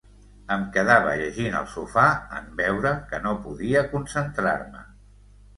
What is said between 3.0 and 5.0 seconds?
que no podia concentrar-me.